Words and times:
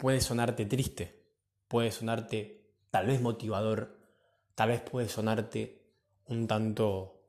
puede 0.00 0.22
sonarte 0.22 0.64
triste, 0.64 1.26
puede 1.68 1.92
sonarte 1.92 2.64
tal 2.90 3.06
vez 3.06 3.20
motivador, 3.20 3.98
tal 4.54 4.70
vez 4.70 4.80
puede 4.80 5.10
sonarte 5.10 5.82
un 6.24 6.46
tanto 6.46 7.20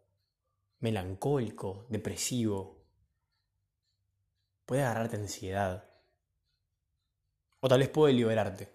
melancólico, 0.79 1.85
depresivo, 1.89 2.81
puede 4.65 4.83
agarrarte 4.83 5.17
ansiedad, 5.17 5.83
o 7.59 7.67
tal 7.67 7.79
vez 7.79 7.89
puede 7.89 8.13
liberarte. 8.13 8.69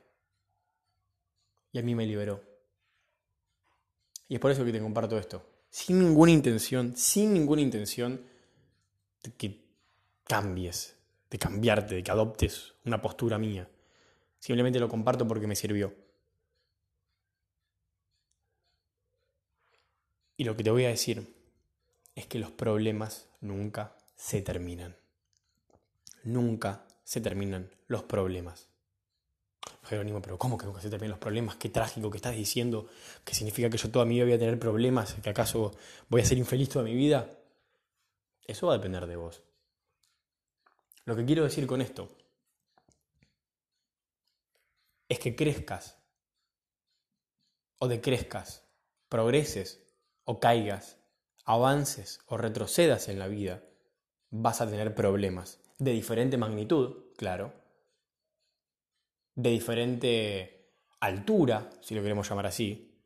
Y 1.73 1.79
a 1.79 1.83
mí 1.83 1.95
me 1.95 2.05
liberó. 2.05 2.45
Y 4.29 4.35
es 4.35 4.41
por 4.41 4.51
eso 4.51 4.63
que 4.63 4.73
te 4.73 4.81
comparto 4.81 5.17
esto. 5.17 5.43
Sin 5.71 6.01
ninguna 6.01 6.33
intención, 6.33 6.95
sin 6.99 7.33
ninguna 7.33 7.63
intención 7.63 8.21
de 9.23 9.33
que 9.33 9.65
cambies, 10.25 10.99
de 11.31 11.39
cambiarte, 11.39 11.95
de 11.95 12.03
que 12.03 12.11
adoptes 12.11 12.75
una 12.85 13.01
postura 13.01 13.39
mía. 13.39 13.71
Simplemente 14.47 14.79
lo 14.79 14.89
comparto 14.89 15.27
porque 15.27 15.49
me 15.49 15.57
sirvió. 15.57 15.93
Y 20.37 20.45
lo 20.45 20.57
que 20.57 20.63
te 20.63 20.71
voy 20.71 20.85
a 20.85 20.91
decir 20.91 21.35
es 22.15 22.29
que 22.29 22.39
los 22.39 22.53
problemas 22.53 23.27
nunca 23.41 23.97
se 24.15 24.43
terminan. 24.43 24.95
Nunca 26.23 26.87
se 27.03 27.21
terminan 27.21 27.73
los 27.89 28.05
problemas. 28.05 28.69
Jerónimo, 29.83 30.23
pero 30.23 30.39
¿cómo 30.39 30.57
que 30.57 30.67
nunca 30.67 30.81
se 30.81 30.91
terminan 30.91 31.11
los 31.11 31.19
problemas? 31.19 31.57
Qué 31.57 31.69
trágico 31.69 32.09
que 32.09 32.19
estás 32.19 32.37
diciendo, 32.37 32.89
que 33.25 33.35
significa 33.35 33.69
que 33.69 33.79
yo 33.79 33.91
toda 33.91 34.05
mi 34.05 34.15
vida 34.15 34.27
voy 34.27 34.35
a 34.35 34.39
tener 34.39 34.61
problemas, 34.61 35.15
que 35.15 35.31
acaso 35.31 35.77
voy 36.09 36.21
a 36.21 36.25
ser 36.25 36.39
infeliz 36.39 36.69
toda 36.69 36.85
mi 36.85 36.95
vida. 36.95 37.29
Eso 38.47 38.69
va 38.69 38.75
a 38.75 38.77
depender 38.77 39.09
de 39.09 39.17
vos. 39.17 39.43
Lo 41.05 41.17
que 41.17 41.25
quiero 41.25 41.43
decir 41.43 41.67
con 41.67 41.83
esto 41.83 42.09
es 45.09 45.19
que 45.19 45.37
crezcas. 45.37 46.03
O 47.79 47.89
decrezcas, 47.89 48.69
progreses 49.09 49.83
o 50.25 50.41
caigas, 50.41 50.99
avances 51.45 52.21
o 52.27 52.37
retrocedas 52.37 53.09
en 53.09 53.19
la 53.19 53.29
vida, 53.29 53.63
vas 54.31 54.61
a 54.61 54.69
tener 54.69 54.95
problemas 54.95 55.61
de 55.79 55.93
diferente 55.93 56.37
magnitud, 56.37 57.13
claro, 57.17 57.53
de 59.35 59.51
diferente 59.51 60.73
altura, 61.01 61.71
si 61.83 61.95
lo 61.95 62.03
queremos 62.03 62.29
llamar 62.29 62.47
así, 62.47 62.99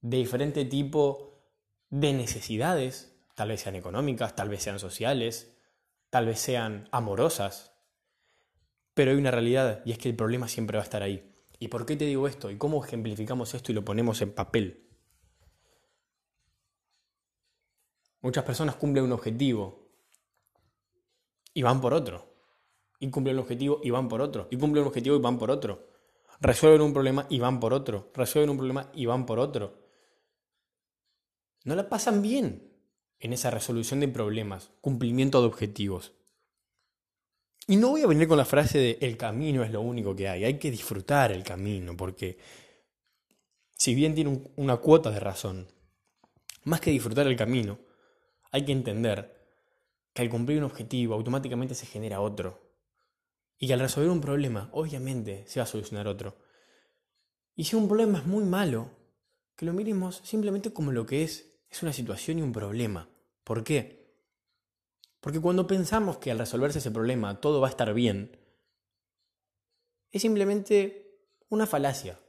de 0.00 0.16
diferente 0.16 0.64
tipo 0.64 1.52
de 1.90 2.12
necesidades, 2.12 3.14
tal 3.34 3.48
vez 3.48 3.60
sean 3.60 3.76
económicas, 3.76 4.34
tal 4.34 4.48
vez 4.48 4.62
sean 4.62 4.78
sociales, 4.78 5.56
tal 6.10 6.26
vez 6.26 6.40
sean 6.40 6.88
amorosas, 6.90 7.73
pero 8.94 9.10
hay 9.10 9.16
una 9.16 9.30
realidad 9.30 9.82
y 9.84 9.92
es 9.92 9.98
que 9.98 10.08
el 10.08 10.16
problema 10.16 10.48
siempre 10.48 10.78
va 10.78 10.82
a 10.82 10.84
estar 10.84 11.02
ahí. 11.02 11.30
¿Y 11.58 11.68
por 11.68 11.84
qué 11.84 11.96
te 11.96 12.04
digo 12.04 12.28
esto? 12.28 12.50
¿Y 12.50 12.56
cómo 12.56 12.84
ejemplificamos 12.84 13.54
esto 13.54 13.72
y 13.72 13.74
lo 13.74 13.84
ponemos 13.84 14.20
en 14.22 14.32
papel? 14.32 14.88
Muchas 18.20 18.44
personas 18.44 18.76
cumplen 18.76 19.04
un 19.04 19.12
objetivo 19.12 19.90
y 21.52 21.62
van 21.62 21.80
por 21.80 21.92
otro. 21.92 22.32
Y 22.98 23.10
cumplen 23.10 23.36
un 23.36 23.42
objetivo 23.42 23.80
y 23.82 23.90
van 23.90 24.08
por 24.08 24.22
otro. 24.22 24.48
Y 24.50 24.56
cumplen 24.56 24.82
un 24.82 24.88
objetivo 24.88 25.16
y 25.16 25.20
van 25.20 25.38
por 25.38 25.50
otro. 25.50 25.90
Resuelven 26.40 26.80
un 26.80 26.92
problema 26.92 27.26
y 27.28 27.38
van 27.38 27.60
por 27.60 27.74
otro. 27.74 28.10
Resuelven 28.14 28.50
un 28.50 28.56
problema 28.56 28.90
y 28.94 29.06
van 29.06 29.26
por 29.26 29.38
otro. 29.38 29.78
No 31.64 31.74
la 31.74 31.88
pasan 31.88 32.22
bien 32.22 32.72
en 33.18 33.32
esa 33.32 33.50
resolución 33.50 34.00
de 34.00 34.08
problemas, 34.08 34.70
cumplimiento 34.80 35.40
de 35.40 35.46
objetivos. 35.46 36.12
Y 37.66 37.76
no 37.76 37.90
voy 37.90 38.02
a 38.02 38.06
venir 38.06 38.28
con 38.28 38.36
la 38.36 38.44
frase 38.44 38.78
de 38.78 38.98
el 39.00 39.16
camino 39.16 39.64
es 39.64 39.70
lo 39.70 39.80
único 39.80 40.14
que 40.14 40.28
hay, 40.28 40.44
hay 40.44 40.58
que 40.58 40.70
disfrutar 40.70 41.32
el 41.32 41.42
camino, 41.42 41.96
porque 41.96 42.38
si 43.72 43.94
bien 43.94 44.14
tiene 44.14 44.42
una 44.56 44.76
cuota 44.76 45.10
de 45.10 45.20
razón, 45.20 45.66
más 46.64 46.80
que 46.80 46.90
disfrutar 46.90 47.26
el 47.26 47.36
camino, 47.36 47.78
hay 48.50 48.64
que 48.64 48.72
entender 48.72 49.34
que 50.12 50.22
al 50.22 50.30
cumplir 50.30 50.58
un 50.58 50.64
objetivo 50.64 51.14
automáticamente 51.14 51.74
se 51.74 51.86
genera 51.86 52.20
otro. 52.20 52.62
Y 53.58 53.66
que 53.66 53.74
al 53.74 53.80
resolver 53.80 54.10
un 54.10 54.20
problema, 54.20 54.68
obviamente 54.72 55.44
se 55.46 55.60
va 55.60 55.64
a 55.64 55.66
solucionar 55.66 56.06
otro. 56.06 56.36
Y 57.56 57.64
si 57.64 57.76
un 57.76 57.88
problema 57.88 58.18
es 58.18 58.26
muy 58.26 58.44
malo, 58.44 58.90
que 59.56 59.66
lo 59.66 59.72
miremos 59.72 60.20
simplemente 60.24 60.72
como 60.72 60.92
lo 60.92 61.06
que 61.06 61.22
es, 61.22 61.52
es 61.70 61.82
una 61.82 61.92
situación 61.92 62.38
y 62.38 62.42
un 62.42 62.52
problema. 62.52 63.08
¿Por 63.42 63.64
qué? 63.64 64.03
Porque 65.24 65.40
cuando 65.40 65.66
pensamos 65.66 66.18
que 66.18 66.30
al 66.30 66.38
resolverse 66.38 66.80
ese 66.80 66.90
problema 66.90 67.40
todo 67.40 67.58
va 67.58 67.68
a 67.68 67.70
estar 67.70 67.94
bien, 67.94 68.36
es 70.10 70.20
simplemente 70.20 71.18
una 71.48 71.66
falacia, 71.66 72.20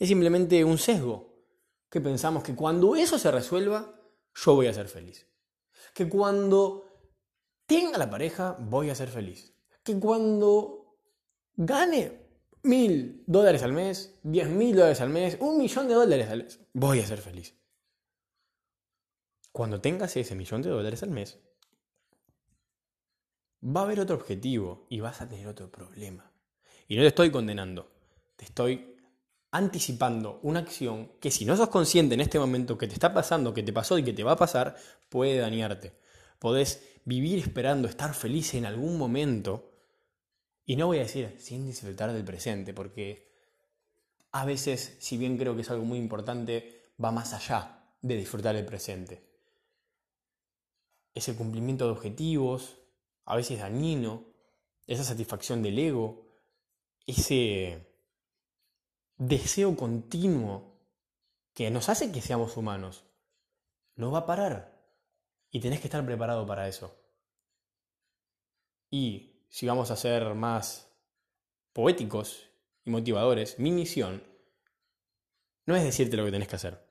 es 0.00 0.08
simplemente 0.08 0.64
un 0.64 0.76
sesgo, 0.76 1.44
que 1.88 2.00
pensamos 2.00 2.42
que 2.42 2.56
cuando 2.56 2.96
eso 2.96 3.20
se 3.20 3.30
resuelva, 3.30 3.94
yo 4.34 4.56
voy 4.56 4.66
a 4.66 4.74
ser 4.74 4.88
feliz. 4.88 5.28
Que 5.94 6.08
cuando 6.08 6.88
tenga 7.66 7.96
la 7.98 8.10
pareja, 8.10 8.56
voy 8.58 8.90
a 8.90 8.96
ser 8.96 9.10
feliz. 9.10 9.54
Que 9.84 9.96
cuando 10.00 10.96
gane 11.54 12.20
mil 12.64 13.22
dólares 13.28 13.62
al 13.62 13.74
mes, 13.74 14.18
diez 14.24 14.48
mil 14.48 14.74
dólares 14.74 15.00
al 15.00 15.10
mes, 15.10 15.36
un 15.38 15.56
millón 15.56 15.86
de 15.86 15.94
dólares 15.94 16.28
al 16.28 16.42
mes, 16.42 16.58
voy 16.72 16.98
a 16.98 17.06
ser 17.06 17.20
feliz. 17.20 17.54
Cuando 19.52 19.80
tengas 19.80 20.16
ese 20.16 20.34
millón 20.34 20.62
de 20.62 20.70
dólares 20.70 21.04
al 21.04 21.10
mes, 21.10 21.38
va 23.64 23.80
a 23.80 23.84
haber 23.84 24.00
otro 24.00 24.16
objetivo 24.16 24.86
y 24.88 25.00
vas 25.00 25.20
a 25.20 25.28
tener 25.28 25.46
otro 25.46 25.70
problema. 25.70 26.30
Y 26.88 26.96
no 26.96 27.02
te 27.02 27.08
estoy 27.08 27.30
condenando, 27.30 27.90
te 28.36 28.44
estoy 28.44 28.96
anticipando 29.52 30.38
una 30.42 30.60
acción 30.60 31.12
que 31.20 31.30
si 31.30 31.44
no 31.44 31.56
sos 31.56 31.68
consciente 31.68 32.14
en 32.14 32.20
este 32.20 32.38
momento 32.38 32.78
que 32.78 32.86
te 32.86 32.94
está 32.94 33.12
pasando, 33.12 33.52
que 33.52 33.62
te 33.62 33.72
pasó 33.72 33.98
y 33.98 34.04
que 34.04 34.12
te 34.12 34.24
va 34.24 34.32
a 34.32 34.36
pasar, 34.36 34.76
puede 35.08 35.38
dañarte. 35.38 35.92
Podés 36.38 36.82
vivir 37.04 37.38
esperando 37.38 37.88
estar 37.88 38.14
feliz 38.14 38.54
en 38.54 38.64
algún 38.64 38.96
momento. 38.96 39.72
Y 40.64 40.76
no 40.76 40.86
voy 40.86 40.98
a 40.98 41.02
decir 41.02 41.34
sin 41.38 41.66
disfrutar 41.66 42.12
del 42.12 42.24
presente, 42.24 42.72
porque 42.72 43.30
a 44.32 44.44
veces, 44.44 44.96
si 45.00 45.16
bien 45.16 45.36
creo 45.36 45.56
que 45.56 45.62
es 45.62 45.70
algo 45.70 45.84
muy 45.84 45.98
importante, 45.98 46.92
va 47.02 47.10
más 47.10 47.32
allá 47.32 47.84
de 48.00 48.16
disfrutar 48.16 48.54
el 48.54 48.64
presente. 48.64 49.28
Es 51.12 51.28
el 51.28 51.34
cumplimiento 51.34 51.86
de 51.86 51.92
objetivos, 51.92 52.79
a 53.24 53.36
veces 53.36 53.58
dañino, 53.58 54.26
esa 54.86 55.04
satisfacción 55.04 55.62
del 55.62 55.78
ego, 55.78 56.26
ese 57.06 57.86
deseo 59.16 59.76
continuo 59.76 60.78
que 61.54 61.70
nos 61.70 61.88
hace 61.88 62.10
que 62.10 62.20
seamos 62.20 62.56
humanos, 62.56 63.04
no 63.94 64.10
va 64.10 64.20
a 64.20 64.26
parar. 64.26 64.80
Y 65.50 65.60
tenés 65.60 65.80
que 65.80 65.88
estar 65.88 66.04
preparado 66.04 66.46
para 66.46 66.68
eso. 66.68 66.96
Y 68.90 69.44
si 69.48 69.66
vamos 69.66 69.90
a 69.90 69.96
ser 69.96 70.34
más 70.34 70.88
poéticos 71.72 72.48
y 72.84 72.90
motivadores, 72.90 73.58
mi 73.58 73.70
misión 73.72 74.22
no 75.66 75.76
es 75.76 75.84
decirte 75.84 76.16
lo 76.16 76.24
que 76.24 76.32
tenés 76.32 76.48
que 76.48 76.56
hacer. 76.56 76.84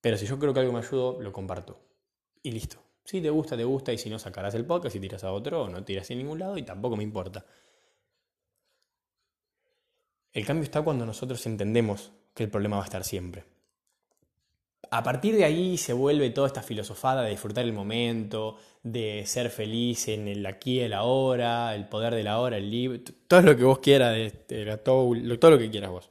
Pero 0.00 0.16
si 0.16 0.26
yo 0.26 0.38
creo 0.38 0.54
que 0.54 0.60
algo 0.60 0.72
me 0.72 0.78
ayudó, 0.78 1.20
lo 1.20 1.32
comparto. 1.32 1.80
Y 2.42 2.52
listo. 2.52 2.89
Si 3.04 3.20
te 3.20 3.30
gusta, 3.30 3.56
te 3.56 3.64
gusta, 3.64 3.92
y 3.92 3.98
si 3.98 4.10
no, 4.10 4.18
sacarás 4.18 4.54
el 4.54 4.64
podcast 4.64 4.94
y 4.96 5.00
tiras 5.00 5.24
a 5.24 5.32
otro, 5.32 5.62
o 5.62 5.68
no 5.68 5.84
tiras 5.84 6.10
a 6.10 6.14
ningún 6.14 6.38
lado, 6.38 6.56
y 6.58 6.62
tampoco 6.62 6.96
me 6.96 7.02
importa. 7.02 7.44
El 10.32 10.46
cambio 10.46 10.64
está 10.64 10.82
cuando 10.82 11.04
nosotros 11.04 11.44
entendemos 11.46 12.12
que 12.34 12.44
el 12.44 12.50
problema 12.50 12.76
va 12.76 12.82
a 12.82 12.86
estar 12.86 13.04
siempre. 13.04 13.44
A 14.92 15.02
partir 15.02 15.36
de 15.36 15.44
ahí 15.44 15.76
se 15.76 15.92
vuelve 15.92 16.30
toda 16.30 16.46
esta 16.48 16.62
filosofada 16.62 17.22
de 17.22 17.30
disfrutar 17.30 17.64
el 17.64 17.72
momento, 17.72 18.56
de 18.82 19.24
ser 19.26 19.50
feliz 19.50 20.08
en 20.08 20.26
el 20.26 20.44
aquí 20.46 20.80
el 20.80 20.92
ahora, 20.94 21.74
el 21.74 21.88
poder 21.88 22.14
de 22.14 22.24
la 22.24 22.40
hora, 22.40 22.56
el 22.56 22.70
libro, 22.70 23.00
todo 23.28 23.42
lo 23.42 23.56
que 23.56 23.64
vos 23.64 23.78
quieras, 23.78 24.16
todo, 24.84 25.12
todo 25.38 25.50
lo 25.52 25.58
que 25.58 25.70
quieras 25.70 25.90
vos. 25.90 26.10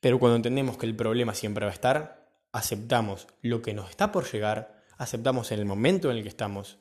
Pero 0.00 0.18
cuando 0.18 0.36
entendemos 0.36 0.76
que 0.76 0.86
el 0.86 0.96
problema 0.96 1.34
siempre 1.34 1.64
va 1.64 1.70
a 1.70 1.74
estar, 1.74 2.23
aceptamos 2.54 3.26
lo 3.42 3.62
que 3.62 3.74
nos 3.74 3.90
está 3.90 4.12
por 4.12 4.30
llegar, 4.30 4.84
aceptamos 4.96 5.50
el 5.50 5.66
momento 5.66 6.08
en 6.08 6.18
el 6.18 6.22
que 6.22 6.28
estamos 6.28 6.78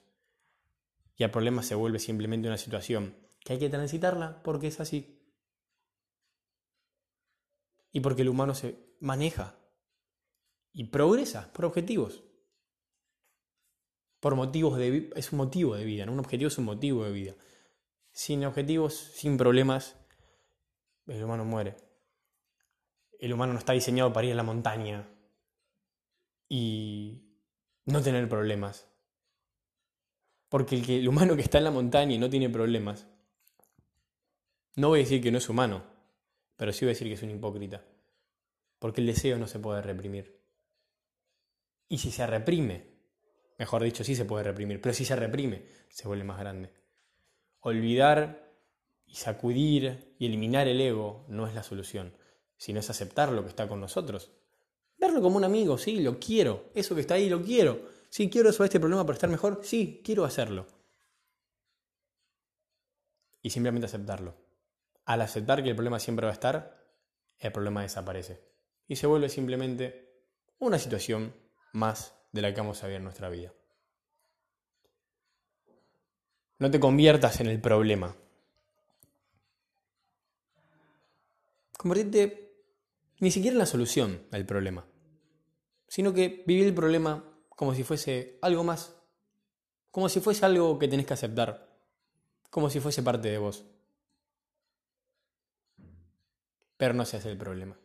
y 1.15 1.23
el 1.23 1.31
problema 1.31 1.63
se 1.63 1.73
vuelve 1.73 1.97
simplemente 1.97 2.47
una 2.47 2.59
situación 2.59 3.17
que 3.39 3.53
hay 3.53 3.59
que 3.59 3.71
transitarla 3.71 4.43
porque 4.43 4.67
es 4.67 4.79
así. 4.79 5.19
Y 7.91 8.01
porque 8.01 8.21
el 8.21 8.29
humano 8.29 8.53
se 8.53 8.95
maneja 8.99 9.57
y 10.73 10.85
progresa 10.85 11.51
por 11.53 11.65
objetivos. 11.65 12.23
Por 14.19 14.35
motivos 14.35 14.77
de 14.77 15.11
es 15.15 15.31
un 15.31 15.37
motivo 15.39 15.75
de 15.75 15.85
vida, 15.85 16.05
un 16.05 16.19
objetivo 16.19 16.49
es 16.49 16.57
un 16.59 16.65
motivo 16.65 17.03
de 17.03 17.11
vida. 17.11 17.33
Sin 18.11 18.45
objetivos, 18.45 18.93
sin 18.95 19.37
problemas, 19.37 19.95
el 21.07 21.23
humano 21.23 21.45
muere. 21.45 21.75
El 23.19 23.33
humano 23.33 23.53
no 23.53 23.59
está 23.59 23.73
diseñado 23.73 24.13
para 24.13 24.27
ir 24.27 24.33
a 24.33 24.35
la 24.35 24.43
montaña, 24.43 25.09
y 26.55 27.35
no 27.85 28.03
tener 28.03 28.29
problemas. 28.29 28.87
Porque 30.49 30.75
el, 30.75 31.07
humano 31.07 31.35
que 31.35 31.41
está 31.41 31.57
en 31.57 31.63
la 31.63 31.71
montaña 31.71 32.13
y 32.13 32.19
no 32.19 32.29
tiene 32.29 32.47
problemas, 32.47 33.07
no 34.75 34.89
voy 34.89 34.99
a 34.99 35.03
decir 35.03 35.19
que 35.19 35.31
no 35.31 35.39
es 35.39 35.49
humano, 35.49 35.83
pero 36.55 36.71
sí 36.71 36.85
voy 36.85 36.91
a 36.91 36.93
decir 36.93 37.07
que 37.07 37.15
es 37.15 37.23
un 37.23 37.31
hipócrita. 37.31 37.83
Porque 38.77 39.01
el 39.01 39.07
deseo 39.07 39.39
no 39.39 39.47
se 39.47 39.57
puede 39.57 39.81
reprimir. 39.81 40.43
Y 41.89 41.97
si 41.97 42.11
se 42.11 42.27
reprime, 42.27 42.85
mejor 43.57 43.81
dicho, 43.81 44.03
sí 44.03 44.15
se 44.15 44.25
puede 44.25 44.43
reprimir, 44.43 44.79
pero 44.79 44.93
si 44.93 45.05
se 45.05 45.15
reprime, 45.15 45.65
se 45.89 46.07
vuelve 46.07 46.23
más 46.23 46.37
grande. 46.37 46.71
Olvidar 47.61 48.53
y 49.07 49.15
sacudir 49.15 50.15
y 50.19 50.27
eliminar 50.27 50.67
el 50.67 50.79
ego 50.79 51.25
no 51.29 51.47
es 51.47 51.55
la 51.55 51.63
solución, 51.63 52.15
sino 52.57 52.79
es 52.79 52.91
aceptar 52.91 53.31
lo 53.31 53.41
que 53.41 53.49
está 53.49 53.67
con 53.67 53.79
nosotros. 53.79 54.31
Como 55.21 55.37
un 55.37 55.43
amigo, 55.43 55.77
sí, 55.77 56.01
lo 56.01 56.19
quiero, 56.19 56.69
eso 56.73 56.95
que 56.95 57.01
está 57.01 57.15
ahí 57.15 57.29
lo 57.29 57.41
quiero. 57.41 57.93
Sí, 58.09 58.29
quiero 58.29 58.49
resolver 58.49 58.67
este 58.67 58.79
problema 58.79 59.05
para 59.05 59.15
estar 59.15 59.29
mejor, 59.29 59.61
sí, 59.63 60.01
quiero 60.03 60.25
hacerlo. 60.25 60.67
Y 63.41 63.49
simplemente 63.49 63.85
aceptarlo. 63.85 64.35
Al 65.05 65.21
aceptar 65.21 65.63
que 65.63 65.69
el 65.69 65.75
problema 65.75 65.99
siempre 65.99 66.25
va 66.25 66.31
a 66.31 66.33
estar, 66.33 66.85
el 67.39 67.51
problema 67.51 67.81
desaparece. 67.81 68.41
Y 68.87 68.95
se 68.95 69.07
vuelve 69.07 69.29
simplemente 69.29 70.21
una 70.59 70.79
situación 70.79 71.33
más 71.73 72.13
de 72.31 72.41
la 72.41 72.53
que 72.53 72.61
vamos 72.61 72.83
a 72.83 72.87
ver 72.87 72.97
en 72.97 73.03
nuestra 73.03 73.29
vida. 73.29 73.53
No 76.59 76.71
te 76.71 76.79
conviertas 76.79 77.41
en 77.41 77.47
el 77.47 77.59
problema. 77.59 78.15
Convertirte 81.77 82.43
ni 83.19 83.31
siquiera 83.31 83.53
en 83.53 83.59
la 83.59 83.65
solución 83.65 84.23
del 84.31 84.45
problema, 84.45 84.85
sino 85.93 86.11
que 86.11 86.43
vivir 86.47 86.65
el 86.65 86.73
problema 86.73 87.23
como 87.49 87.75
si 87.75 87.83
fuese 87.83 88.39
algo 88.41 88.63
más, 88.63 88.95
como 89.91 90.09
si 90.09 90.21
fuese 90.21 90.43
algo 90.43 90.79
que 90.79 90.87
tenés 90.87 91.05
que 91.05 91.13
aceptar, 91.13 91.69
como 92.49 92.71
si 92.71 92.79
fuese 92.79 93.03
parte 93.03 93.29
de 93.29 93.37
vos. 93.37 93.63
Pero 96.77 96.95
no 96.95 97.05
seas 97.05 97.27
el 97.27 97.37
problema. 97.37 97.77